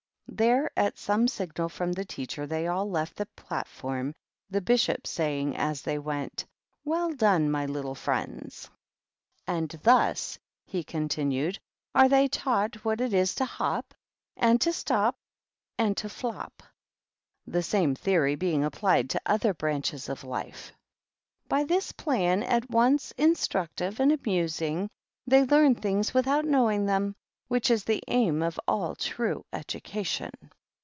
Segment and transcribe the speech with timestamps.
[0.33, 4.15] Ther at some signal from the teacher they all left the platform,
[4.49, 6.45] the Bishop saying, as they went,"
[6.85, 8.67] Wei done, my little friends!"
[9.45, 11.59] THE GBEAT OCCASION, 247 "And thus," he continued,
[11.93, 13.83] "are they taught what it is to hop^
[14.37, 15.17] and to stop,
[15.77, 16.53] and to flop^
[17.45, 20.71] the same theory being applied to other branches of life.
[21.49, 24.89] By this plan, at once instructive and amusing,
[25.27, 27.15] they learn things without knowing them,
[27.51, 30.31] which is the aim of all true education.